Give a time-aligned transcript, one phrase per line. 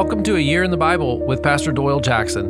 [0.00, 2.48] Welcome to A Year in the Bible with Pastor Doyle Jackson.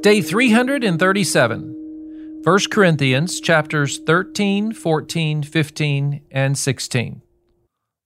[0.00, 2.40] Day 337.
[2.44, 7.22] 1 Corinthians chapters 13, 14, 15, and 16.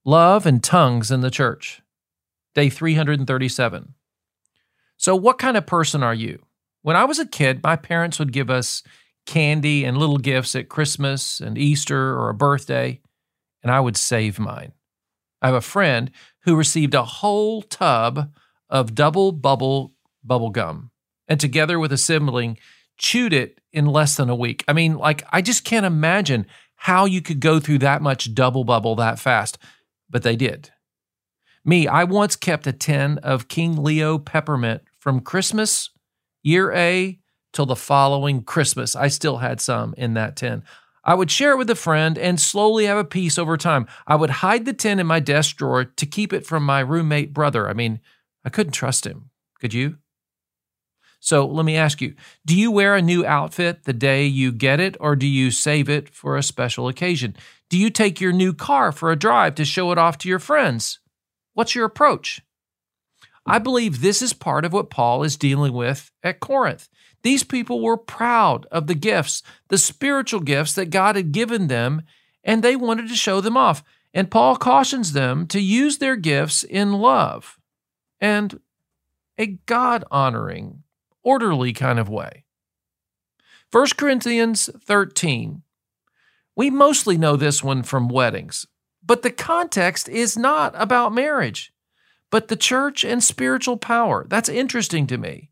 [0.03, 1.83] Love and tongues in the church.
[2.55, 3.93] Day 337.
[4.97, 6.41] So, what kind of person are you?
[6.81, 8.81] When I was a kid, my parents would give us
[9.27, 13.01] candy and little gifts at Christmas and Easter or a birthday,
[13.61, 14.71] and I would save mine.
[15.45, 16.09] I have a friend
[16.39, 18.33] who received a whole tub
[18.67, 20.89] of Dubble Bubble bubble gum
[21.27, 22.57] and together with a sibling
[22.97, 24.63] chewed it in less than a week.
[24.67, 28.65] I mean, like I just can't imagine how you could go through that much Dubble
[28.65, 29.59] Bubble that fast,
[30.09, 30.71] but they did.
[31.63, 35.91] Me, I once kept a tin of King Leo peppermint from Christmas
[36.41, 37.19] year A
[37.53, 38.95] till the following Christmas.
[38.95, 40.63] I still had some in that tin.
[41.05, 43.87] I would share it with a friend and slowly have a piece over time.
[44.07, 47.33] I would hide the tin in my desk drawer to keep it from my roommate
[47.33, 47.69] brother.
[47.69, 47.99] I mean,
[48.43, 49.29] I couldn't trust him.
[49.61, 49.97] Could you?
[51.19, 54.79] So let me ask you do you wear a new outfit the day you get
[54.79, 57.35] it, or do you save it for a special occasion?
[57.69, 60.39] Do you take your new car for a drive to show it off to your
[60.39, 60.99] friends?
[61.53, 62.41] What's your approach?
[63.45, 66.89] I believe this is part of what Paul is dealing with at Corinth.
[67.21, 72.01] These people were proud of the gifts, the spiritual gifts that God had given them,
[72.43, 73.83] and they wanted to show them off.
[74.13, 77.59] And Paul cautions them to use their gifts in love
[78.21, 78.59] and
[79.37, 80.83] a God honoring,
[81.23, 82.45] orderly kind of way.
[83.71, 85.63] 1 Corinthians 13.
[86.55, 88.65] We mostly know this one from weddings,
[89.05, 91.73] but the context is not about marriage,
[92.31, 94.25] but the church and spiritual power.
[94.27, 95.51] That's interesting to me.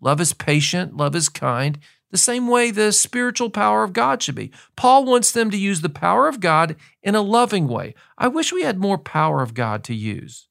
[0.00, 1.78] Love is patient, love is kind,
[2.10, 4.52] the same way the spiritual power of God should be.
[4.76, 7.94] Paul wants them to use the power of God in a loving way.
[8.18, 10.48] I wish we had more power of God to use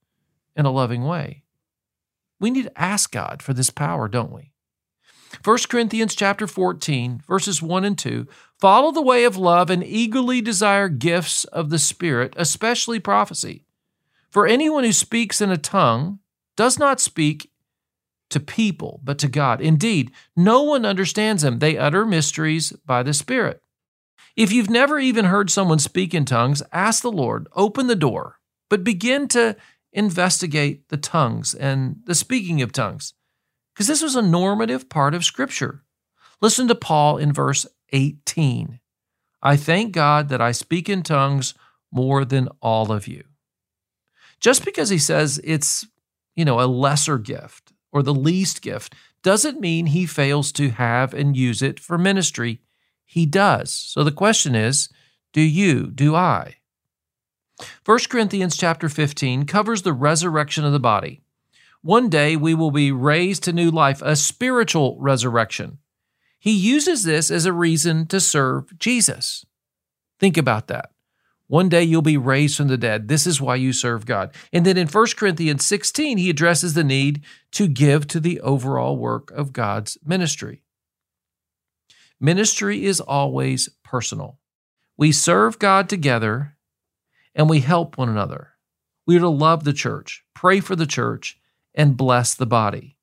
[0.56, 1.44] in a loving way.
[2.40, 4.52] We need to ask God for this power, don't we?
[5.44, 8.28] 1 Corinthians chapter 14, verses 1 and 2
[8.60, 13.66] follow the way of love and eagerly desire gifts of the Spirit, especially prophecy.
[14.32, 16.20] For anyone who speaks in a tongue
[16.56, 17.52] does not speak
[18.30, 19.60] to people, but to God.
[19.62, 21.60] Indeed, no one understands them.
[21.60, 23.62] They utter mysteries by the Spirit.
[24.38, 28.40] If you've never even heard someone speak in tongues, ask the Lord, open the door,
[28.70, 29.58] but begin to
[29.92, 33.14] investigate the tongues and the speaking of tongues,
[33.74, 35.84] because this was a normative part of Scripture.
[36.40, 38.80] Listen to Paul in verse 18.
[39.44, 41.54] I thank God that I speak in tongues
[41.92, 43.26] more than all of you.
[44.42, 45.88] Just because he says it's,
[46.36, 48.94] you know, a lesser gift, or the least gift
[49.24, 52.60] doesn't mean he fails to have and use it for ministry.
[53.06, 53.72] He does.
[53.72, 54.90] So the question is,
[55.32, 56.56] do you, do I?
[57.86, 61.22] 1 Corinthians chapter 15 covers the resurrection of the body.
[61.84, 65.78] One day we will be raised to new life, a spiritual resurrection.
[66.40, 69.46] He uses this as a reason to serve Jesus.
[70.20, 70.92] Think about that.
[71.52, 73.10] One day you'll be raised from the dead.
[73.10, 74.34] This is why you serve God.
[74.54, 78.96] And then in 1 Corinthians 16, he addresses the need to give to the overall
[78.96, 80.64] work of God's ministry.
[82.22, 84.40] Ministry is always personal.
[84.96, 86.56] We serve God together
[87.36, 88.52] and we help one another.
[89.06, 91.38] We are to love the church, pray for the church,
[91.76, 92.96] and bless the body.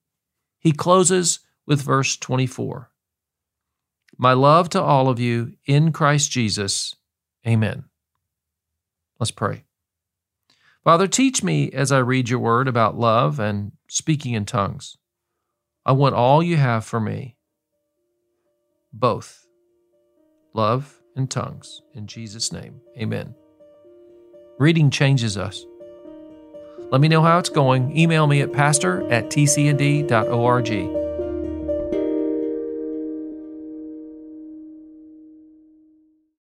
[0.58, 2.90] He closes with verse 24
[4.16, 6.96] My love to all of you in Christ Jesus.
[7.46, 7.87] Amen.
[9.18, 9.64] Let's pray.
[10.84, 14.96] Father, teach me as I read your word about love and speaking in tongues.
[15.84, 17.36] I want all you have for me,
[18.92, 19.46] both
[20.54, 21.82] love and tongues.
[21.94, 23.34] In Jesus' name, amen.
[24.58, 25.64] Reading changes us.
[26.90, 27.96] Let me know how it's going.
[27.96, 30.97] Email me at pastor at tcnd.org.